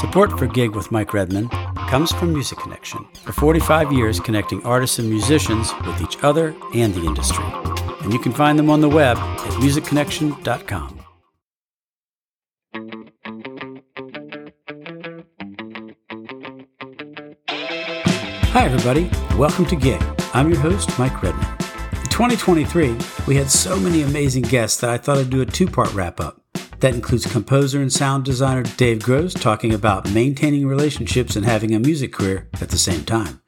[0.00, 1.50] Support for Gig with Mike Redman
[1.90, 3.06] comes from Music Connection.
[3.16, 7.44] For 45 years, connecting artists and musicians with each other and the industry.
[8.00, 11.04] And you can find them on the web at musicconnection.com.
[18.52, 19.10] Hi, everybody.
[19.36, 20.02] Welcome to Gig.
[20.32, 21.46] I'm your host, Mike Redman.
[21.92, 22.96] In 2023,
[23.28, 26.20] we had so many amazing guests that I thought I'd do a two part wrap
[26.20, 26.39] up.
[26.80, 31.78] That includes composer and sound designer Dave Gross talking about maintaining relationships and having a
[31.78, 33.42] music career at the same time.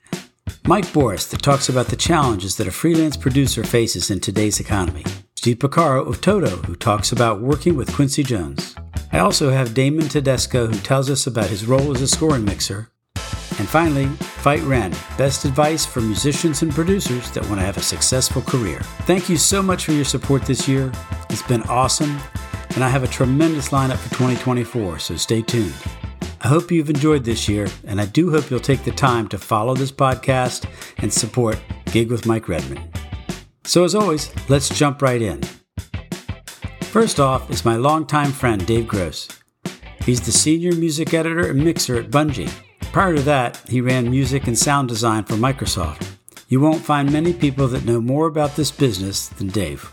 [0.66, 5.04] Mike Boris that talks about the challenges that a freelance producer faces in today's economy.
[5.34, 8.76] Steve Porcaro of Toto who talks about working with Quincy Jones.
[9.12, 12.90] I also have Damon Tedesco who tells us about his role as a scoring mixer.
[13.58, 14.06] And finally,
[14.42, 18.80] Veit Renn, best advice for musicians and producers that want to have a successful career.
[19.06, 20.92] Thank you so much for your support this year.
[21.30, 22.20] It's been awesome
[22.74, 25.74] and I have a tremendous lineup for 2024, so stay tuned.
[26.40, 29.38] I hope you've enjoyed this year, and I do hope you'll take the time to
[29.38, 32.90] follow this podcast and support Gig with Mike Redman.
[33.64, 35.40] So, as always, let's jump right in.
[36.82, 39.28] First off is my longtime friend Dave Gross.
[40.04, 42.52] He's the senior music editor and mixer at Bungie.
[42.92, 46.06] Prior to that, he ran music and sound design for Microsoft.
[46.48, 49.90] You won't find many people that know more about this business than Dave.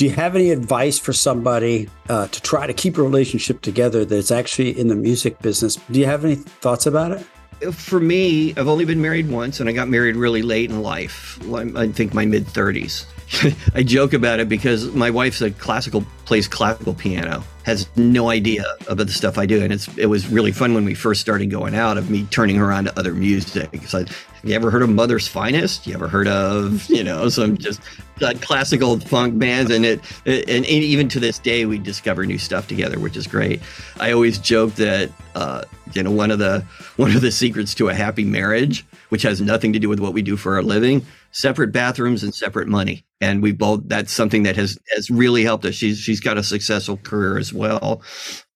[0.00, 4.06] Do you have any advice for somebody uh, to try to keep a relationship together
[4.06, 5.76] that's actually in the music business?
[5.90, 7.74] Do you have any thoughts about it?
[7.74, 11.38] For me, I've only been married once and I got married really late in life.
[11.76, 13.04] I think my mid 30s.
[13.74, 18.64] I joke about it because my wife's a classical plays classical piano, has no idea
[18.88, 21.50] about the stuff I do, and it's it was really fun when we first started
[21.50, 23.72] going out of me turning her on to other music.
[23.92, 25.86] Like, have you ever heard of Mother's Finest?
[25.86, 27.80] You ever heard of you know some just
[28.22, 29.70] uh, classical funk bands?
[29.70, 33.26] And it, it and even to this day we discover new stuff together, which is
[33.26, 33.60] great.
[34.00, 36.64] I always joke that uh, you know one of the
[36.96, 40.14] one of the secrets to a happy marriage, which has nothing to do with what
[40.14, 43.04] we do for our living, separate bathrooms and separate money.
[43.20, 45.74] And we both that's something that has has really helped us.
[45.74, 48.02] She's she's got a successful career as well.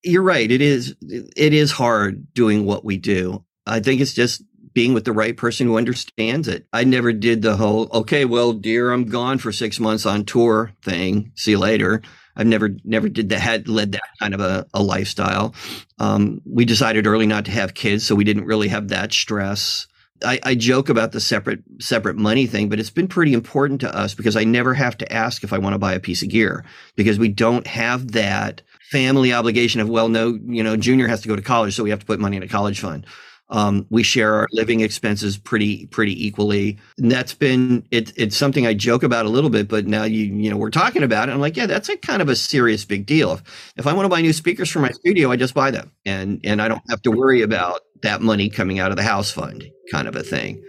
[0.02, 0.50] You're right.
[0.50, 3.44] It is it is hard doing what we do.
[3.66, 4.42] I think it's just
[4.72, 6.66] being with the right person who understands it.
[6.72, 10.72] I never did the whole okay, well, dear, I'm gone for six months on tour
[10.82, 11.32] thing.
[11.34, 12.02] See you later.
[12.36, 15.54] I've never never did that had led that kind of a, a lifestyle.
[15.98, 19.86] Um, we decided early not to have kids, so we didn't really have that stress.
[20.24, 23.94] I, I, joke about the separate separate money thing, but it's been pretty important to
[23.94, 26.28] us because I never have to ask if I want to buy a piece of
[26.28, 26.64] gear
[26.96, 31.28] because we don't have that family obligation of well, no, you know, Junior has to
[31.28, 33.06] go to college, so we have to put money in a college fund.
[33.50, 36.78] Um, we share our living expenses pretty pretty equally.
[36.96, 40.24] And that's been it, it's something I joke about a little bit, but now you
[40.24, 41.32] you know we're talking about it.
[41.32, 43.32] I'm like, yeah, that's a kind of a serious big deal.
[43.32, 45.92] If, if I want to buy new speakers for my studio, I just buy them,
[46.06, 49.30] and and I don't have to worry about that money coming out of the house
[49.30, 50.62] fund, kind of a thing.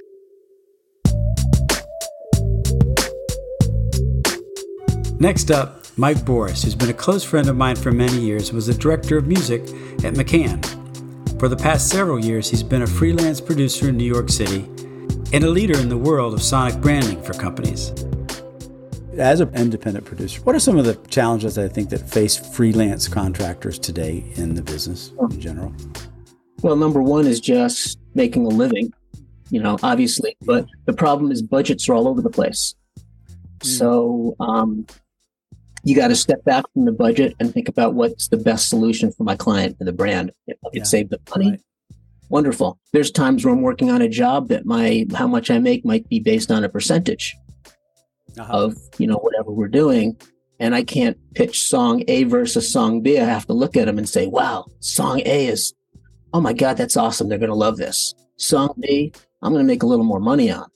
[5.20, 8.68] Next up, Mike Boris, who's been a close friend of mine for many years, was
[8.68, 9.62] the director of music
[10.04, 10.64] at McCann.
[11.40, 14.64] For the past several years, he's been a freelance producer in New York City
[15.34, 17.92] and a leader in the world of sonic branding for companies.
[19.18, 23.10] As an independent producer, what are some of the challenges I think that face freelance
[23.10, 25.74] contractors today in the business in general?
[26.62, 28.94] Well, number one is just making a living,
[29.50, 32.76] you know, obviously, but the problem is budgets are all over the place.
[33.60, 33.66] Mm.
[33.66, 34.86] So um,
[35.86, 39.12] you got to step back from the budget and think about what's the best solution
[39.12, 40.32] for my client and the brand.
[40.48, 40.84] If I yeah.
[40.84, 41.62] save the money, right.
[42.30, 42.80] wonderful.
[42.92, 46.10] There's times where I'm working on a job that my how much I make might
[46.10, 47.36] be based on a percentage
[48.38, 48.52] uh-huh.
[48.52, 50.18] of you know whatever we're doing,
[50.60, 53.20] and I can't pitch song A versus song B.
[53.20, 55.74] I have to look at them and say, "Wow, song A is,
[56.36, 57.30] oh my god, that's awesome.
[57.30, 58.14] They're going to love this."
[58.82, 60.68] B, I'm going to make a little more money on.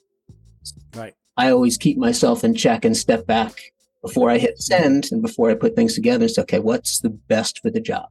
[0.96, 1.14] Right.
[1.36, 3.54] I always keep myself in check and step back
[4.02, 7.60] before I hit send and before I put things together, say, okay, what's the best
[7.60, 8.08] for the job?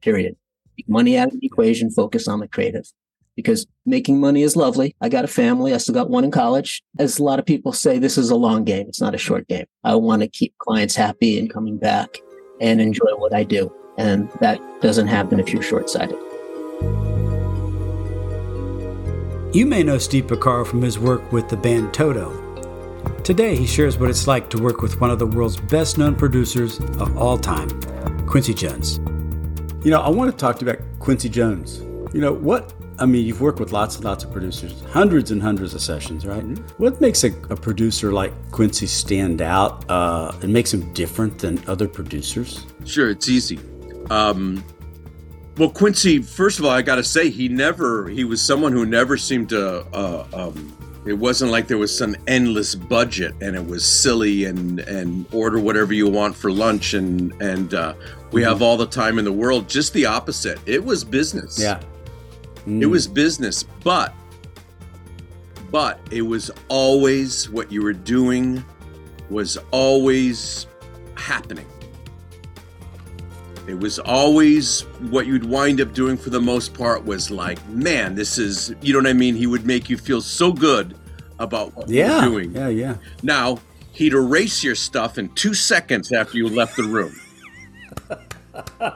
[0.00, 0.36] Period.
[0.76, 2.86] Take money out of the equation, focus on the creative.
[3.34, 4.94] Because making money is lovely.
[5.00, 5.72] I got a family.
[5.72, 6.82] I still got one in college.
[6.98, 8.86] As a lot of people say, this is a long game.
[8.88, 9.64] It's not a short game.
[9.84, 12.18] I want to keep clients happy and coming back
[12.60, 13.74] and enjoy what I do.
[13.96, 16.18] And that doesn't happen if you're short sighted.
[19.52, 22.42] You may know Steve Porcaro from his work with the band Toto,
[23.24, 26.16] Today, he shares what it's like to work with one of the world's best known
[26.16, 27.68] producers of all time,
[28.26, 28.98] Quincy Jones.
[29.84, 31.78] You know, I want to talk to you about Quincy Jones.
[32.12, 35.40] You know, what, I mean, you've worked with lots and lots of producers, hundreds and
[35.40, 36.42] hundreds of sessions, right?
[36.42, 36.82] Mm-hmm.
[36.82, 41.62] What makes a, a, producer like Quincy stand out uh, and makes him different than
[41.68, 42.66] other producers?
[42.84, 43.60] Sure, it's easy.
[44.10, 44.64] Um,
[45.58, 48.86] Well, Quincy, first of all, I got to say he never he was someone who
[48.86, 49.84] never seemed to.
[49.94, 54.78] Uh, um, it wasn't like there was some endless budget and it was silly and
[54.80, 57.94] and order whatever you want for lunch and and uh,
[58.30, 58.48] we Mm-hmm.
[58.48, 59.68] have all the time in the world.
[59.68, 60.58] Just the opposite.
[60.64, 61.60] It was business.
[61.60, 61.80] Yeah.
[62.66, 64.14] It was business, but
[65.72, 68.64] but it was always what you were doing
[69.28, 70.66] was always
[71.16, 71.66] happening.
[73.68, 74.80] It was always
[75.10, 78.92] what you'd wind up doing for the most part was like, man, this is you
[78.92, 79.34] know what I mean?
[79.36, 80.96] He would make you feel so good
[81.38, 82.24] about what Yeah.
[82.26, 82.52] were doing.
[82.54, 82.68] Yeah.
[82.68, 82.96] Yeah.
[83.22, 83.58] Now,
[83.92, 87.14] he'd erase your stuff in two seconds after you left the room.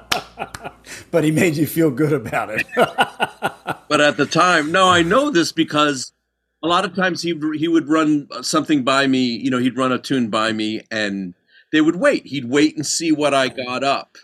[1.11, 2.67] But he made you feel good about it.
[2.77, 6.13] but at the time, no, I know this because
[6.63, 9.25] a lot of times he he would run something by me.
[9.25, 11.35] You know, he'd run a tune by me, and
[11.73, 12.27] they would wait.
[12.27, 14.17] He'd wait and see what I got up,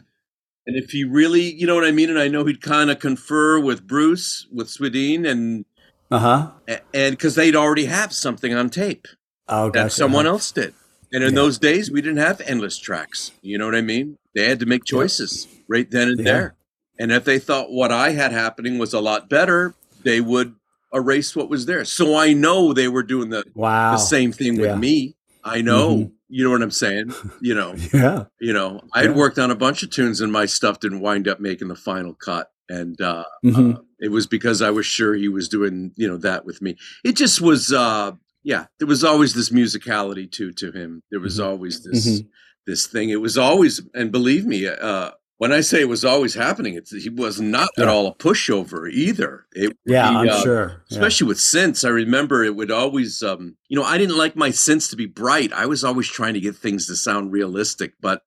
[0.66, 2.10] and if he really, you know what I mean.
[2.10, 5.64] And I know he'd kind of confer with Bruce, with Swedien, and
[6.10, 6.50] Uh huh.
[6.94, 9.06] and because they'd already have something on tape
[9.48, 9.90] Oh, that gotcha.
[9.94, 10.74] someone else did.
[11.12, 11.36] And in Yeah.
[11.42, 13.32] those days, we didn't have endless tracks.
[13.42, 14.16] You know what I mean?
[14.34, 16.24] They had to make choices right then and Yeah.
[16.24, 16.54] there.
[16.98, 19.74] And if they thought what I had happening was a lot better,
[20.04, 20.54] they would
[20.94, 21.84] erase what was there.
[21.84, 23.92] So I know they were doing the, Wow.
[23.92, 24.72] the same thing Yeah.
[24.72, 25.16] with me.
[25.44, 25.96] I know.
[25.96, 26.10] Mhm.
[26.34, 27.12] You know what I'm saying?
[27.42, 28.24] You know, Yeah.
[28.40, 29.16] you know, I had Yeah.
[29.16, 32.14] worked on a bunch of tunes and my stuff didn't wind up making the final
[32.14, 32.48] cut.
[32.70, 33.74] And uh, Mhm.
[33.76, 36.76] uh, it was because I was sure he was doing, you know, that with me.
[37.04, 38.12] It just was, uh,
[38.44, 41.02] yeah, there was always this musicality to to him.
[41.10, 41.44] There was Mhm.
[41.44, 42.26] always this Mhm.
[42.66, 43.10] this thing.
[43.10, 45.10] It was always, and believe me, uh,
[45.42, 48.88] when I say it was always happening, it's he was not at all a pushover
[48.90, 49.44] either.
[49.52, 50.66] It, Yeah, he, I'm uh, sure.
[50.88, 50.98] Yeah.
[50.98, 51.84] especially with synths.
[51.84, 55.06] I remember it would always, um, you know, I didn't like my synths to be
[55.06, 55.52] bright.
[55.52, 58.22] I was always trying to get things to sound realistic, but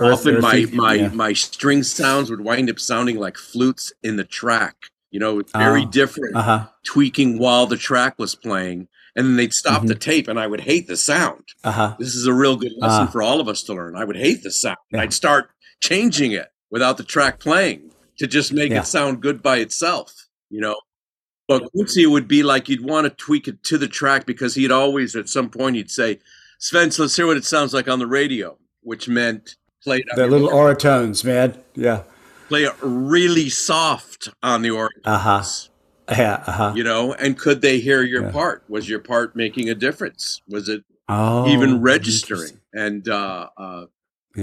[0.00, 1.08] Earth- often my earthy, my yeah.
[1.24, 4.74] my string sounds would wind up sounding like flutes in the track.
[5.12, 5.90] You know, it's very Oh.
[6.00, 6.66] different Uh-huh.
[6.84, 9.86] tweaking while the track was playing, and then they'd stop Mm-hmm.
[9.88, 11.44] the tape, and I would hate the sound.
[11.64, 11.94] Uh-huh.
[12.00, 13.10] This is a real good lesson Ah.
[13.12, 13.94] for all of us to learn.
[13.96, 14.76] I would hate the sound.
[14.92, 15.00] Yeah.
[15.02, 18.80] I'd start changing it without the track playing to just make Yeah.
[18.80, 20.12] it sound good by itself.
[20.50, 20.76] You know.
[21.46, 24.70] But Quincy would be like you'd want to tweak it to the track because he'd
[24.72, 26.18] always at some point he'd say,
[26.58, 30.26] Sven, let's hear what it sounds like on the radio, which meant play it, The
[30.26, 31.56] little Auratones, man.
[31.74, 32.02] Yeah.
[32.48, 35.00] play it really soft on the organ.
[35.06, 35.42] Uh-huh.
[36.10, 36.42] Yeah.
[36.46, 36.72] Uh-huh.
[36.76, 38.30] You know, and could they hear your Yeah.
[38.32, 38.64] part?
[38.68, 40.42] Was your part making a difference?
[40.48, 41.48] Was it Oh.
[41.48, 42.60] even registering?
[42.74, 43.86] And uh, uh,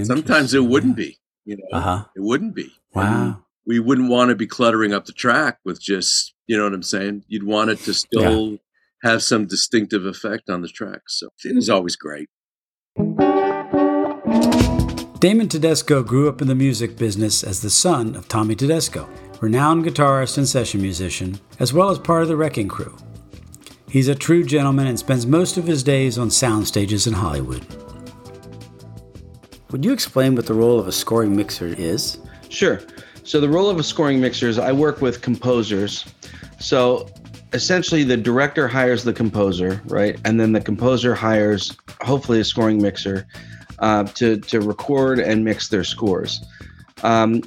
[0.04, 1.20] sometimes it wouldn't be.
[1.46, 2.06] You know, Uh-huh.
[2.16, 2.72] it wouldn't be.
[2.94, 3.46] And Wow.
[3.66, 6.84] we wouldn't want to be cluttering up the track with just, you know what I'm
[6.84, 7.24] saying?
[7.28, 8.58] You'd want it to still
[9.04, 11.02] have some distinctive effect on the track.
[11.08, 12.30] So it was always great.
[15.20, 19.10] Damon Tedesco grew up in the music business as the son of Tommy Tedesco,
[19.42, 22.96] renowned guitarist and session musician, as well as part of the Wrecking Crew.
[23.90, 27.66] He's a true gentleman and spends most of his days on sound stages in Hollywood.
[29.76, 32.18] Would you explain what the role of a scoring mixer is?
[32.48, 32.80] Sure.
[33.26, 36.06] So the role of a scoring mixer is I work with composers.
[36.62, 37.10] So
[37.52, 40.18] essentially the director hires the composer, right?
[40.24, 43.28] And then the composer hires hopefully a scoring mixer
[43.80, 46.42] uh, to to record and mix their scores.
[47.04, 47.44] Um,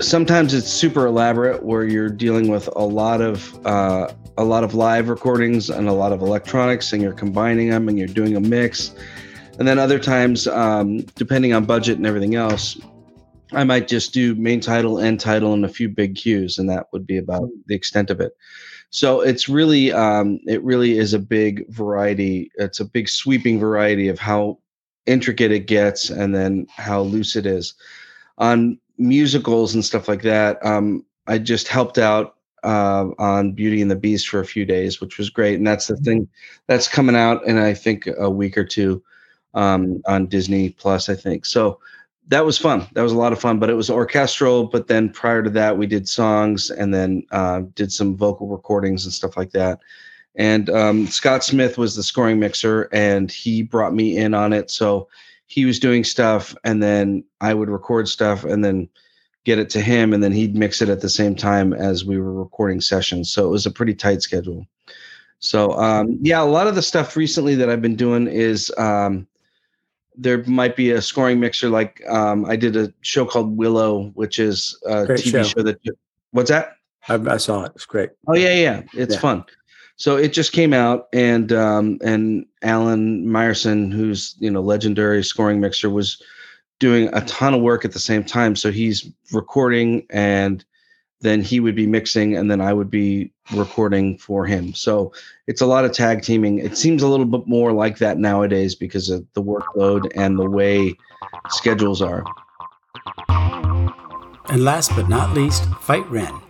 [0.00, 4.08] sometimes it's super elaborate where you're dealing with a lot of uh,
[4.38, 7.98] a lot of live recordings and a lot of electronics, and you're combining them and
[7.98, 8.92] you're doing a mix.
[9.58, 12.76] And then other times, um, depending on budget and everything else,
[13.52, 16.86] I might just do main title, end title, and a few big cues, and that
[16.92, 18.32] would be about the extent of it.
[18.90, 22.50] So it's really, um, it really is a big variety.
[22.56, 24.58] It's a big sweeping variety of how
[25.06, 27.74] intricate it gets, and then how loose it is.
[28.38, 33.90] On musicals and stuff like that, um, I just helped out uh, on Beauty and
[33.90, 36.28] the Beast for a few days, which was great, and that's the thing
[36.66, 39.02] that's coming out in I think a week or two
[39.56, 41.44] um, on Disney Plus, I think.
[41.44, 41.80] So
[42.28, 42.86] that was fun.
[42.92, 44.64] That was a lot of fun, but it was orchestral.
[44.64, 49.04] But then prior to that, we did songs and then uh, did some vocal recordings
[49.04, 49.80] and stuff like that.
[50.34, 54.70] And um, Scott Smith was the scoring mixer, and he brought me in on it.
[54.70, 55.08] So
[55.46, 58.88] he was doing stuff, and then I would record stuff, and then
[59.44, 62.18] get it to him, and then he'd mix it at the same time as we
[62.18, 63.32] were recording sessions.
[63.32, 64.66] So it was a pretty tight schedule.
[65.38, 69.26] So um, yeah, a lot of the stuff recently that I've been doing is um,
[70.16, 71.68] there might be a scoring mixer.
[71.68, 75.42] Like um, I did a show called Willow, which is a Great TV show.
[75.42, 75.62] show.
[75.62, 75.78] that.
[76.30, 76.76] What's that?
[77.08, 77.72] I, I saw it.
[77.74, 78.10] It's great.
[78.26, 79.20] Oh yeah, yeah, it's Yeah.
[79.20, 79.44] fun.
[79.98, 85.60] So it just came out, and um, and Alan Meyerson, who's you know legendary scoring
[85.60, 86.22] mixer, was
[86.78, 88.54] doing a ton of work at the same time.
[88.56, 90.62] So he's recording and
[91.20, 94.74] then he would be mixing and then I would be recording for him.
[94.74, 95.12] So
[95.46, 96.58] it's a lot of tag teaming.
[96.58, 100.48] It seems a little bit more like that nowadays because of the workload and the
[100.48, 100.94] way
[101.48, 102.24] schedules are.
[104.48, 106.42] And last but not least, Veit Renn.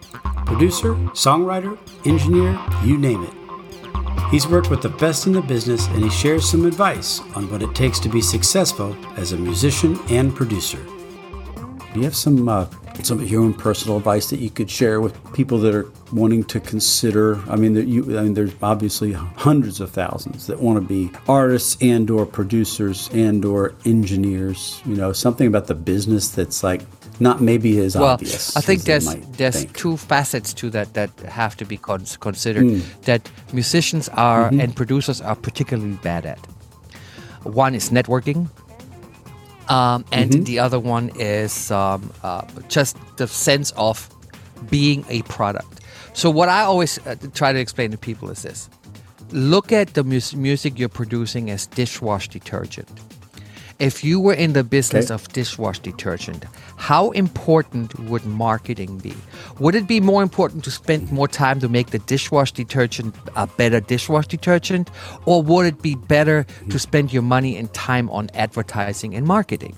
[0.47, 4.31] Producer, songwriter, engineer, you name it.
[4.31, 7.63] He's worked with the best in the business and he shares some advice on what
[7.63, 10.83] it takes to be successful as a musician and producer.
[10.85, 12.67] Do you have some uh,
[13.03, 16.45] some of your own personal advice that you could share with people that are wanting
[16.45, 17.37] to consider?
[17.49, 21.77] I mean, you, I mean, there's obviously hundreds of thousands that want to be artists
[21.81, 24.81] and/or producers and/or engineers.
[24.85, 26.83] You know, something about the business that's like
[27.21, 28.57] not maybe as well, obvious.
[28.57, 29.77] I think there's there's think.
[29.77, 33.03] two facets to that that have to be cons- considered mm.
[33.03, 34.61] that musicians are mm-hmm.
[34.61, 36.39] and producers are particularly bad at.
[37.43, 38.49] One is networking,
[39.69, 40.45] um, and mm-hmm.
[40.45, 44.09] the other one is um, uh, just the sense of
[44.71, 45.81] being a product.
[46.13, 48.71] So what I always uh, try to explain to people is this:
[49.33, 52.89] look at the mu- music you're producing as dishwash detergent.
[53.79, 55.15] If you were in the business okay.
[55.15, 59.15] of dishwash detergent, how important would marketing be?
[59.59, 63.47] Would it be more important to spend more time to make the dishwash detergent a
[63.47, 64.91] better dishwash detergent?
[65.27, 69.77] Or would it be better to spend your money and time on advertising and marketing?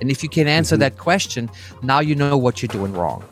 [0.00, 0.80] And if you can answer mm-hmm.
[0.80, 1.50] that question,
[1.82, 3.24] now you know what you're doing wrong,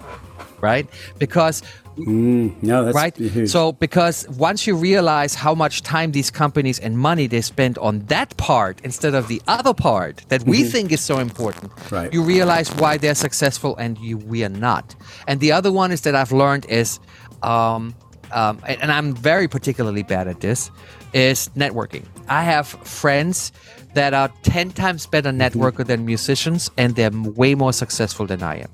[0.61, 0.87] right?
[1.19, 1.63] Because
[1.97, 3.17] Mm, no, that's right.
[3.17, 3.49] Huge.
[3.49, 8.01] So because once you realize how much time these companies and money they spend on
[8.07, 10.69] that part instead of the other part that we mm-hmm.
[10.69, 12.13] think is so important, right.
[12.13, 14.95] you realize why they're successful and you we are not.
[15.27, 17.01] And the other one is that I've learned is,
[17.43, 17.95] um,
[18.33, 20.71] um, and I'm very particularly bad at this,
[21.15, 22.05] is networking.
[22.29, 23.53] I have friends
[23.95, 25.41] that are ten times better mm-hmm.
[25.41, 28.69] networker than musicians, and they're way more successful than I am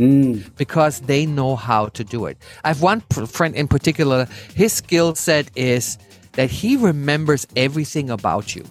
[0.00, 0.56] mm.
[0.56, 2.38] because they know how to do it.
[2.64, 5.98] I have one friend in particular, his skill set is
[6.32, 8.64] that he remembers everything about you.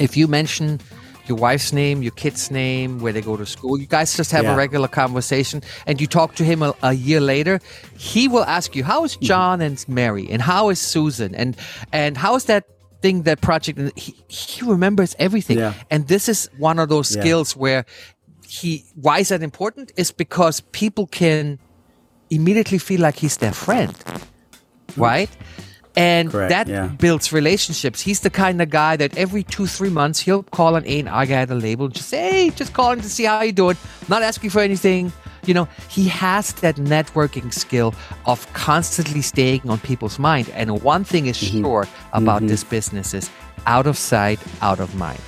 [0.00, 0.80] If you mention
[1.26, 3.78] your wife's name, your kid's name, where they go to school.
[3.78, 4.54] You guys just have yeah.
[4.54, 7.60] a regular conversation and you talk to him a, a, year later.
[7.96, 9.26] He will ask you, How is mm-hmm.
[9.26, 10.28] John and Mary?
[10.28, 11.34] And how is Susan?
[11.34, 11.56] And
[11.92, 12.64] and how is that
[13.02, 13.78] thing, that project?
[13.78, 15.58] And he, he remembers everything.
[15.58, 15.74] Yeah.
[15.90, 17.22] And this is one of those yeah.
[17.22, 17.84] skills where
[18.52, 21.58] he why is that important is because people can
[22.28, 23.96] immediately feel like he's their friend
[24.96, 25.30] right
[25.96, 26.86] and Correct, that yeah.
[26.86, 28.00] builds relationships.
[28.00, 31.34] He's the kind of guy that every two, three months he'll call an A&R guy
[31.34, 33.76] at the label, just say, hey, just calling to see how you doing,
[34.08, 35.12] not asking for anything.
[35.44, 37.94] You know, he has that networking skill
[38.24, 40.48] of constantly staying on people's mind.
[40.54, 41.60] And one thing is mm-hmm.
[41.60, 42.46] sure about mm-hmm.
[42.46, 43.30] this business is
[43.66, 45.20] out of sight, out of mind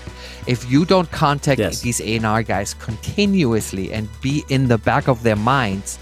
[0.47, 1.81] if you don't contact yes.
[1.81, 5.99] these A&R guys continuously and be in the back of their minds,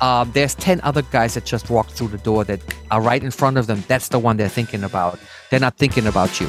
[0.00, 3.30] um, there's 10 other guys that just walked through the door that are right in
[3.30, 3.82] front of them.
[3.88, 5.18] That's the one they're thinking about.
[5.50, 6.48] They're not thinking about you.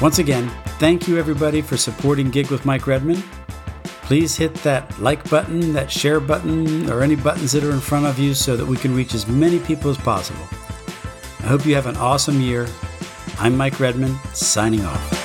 [0.00, 0.48] Once again,
[0.78, 3.22] thank you everybody for supporting Gig with Mike Redman.
[4.02, 8.06] Please hit that like button, that share button, or any buttons that are in front
[8.06, 10.46] of you so that we can reach as many people as possible.
[11.40, 12.68] I hope you have an awesome year
[13.38, 15.15] I'm Mike Redman, signing off.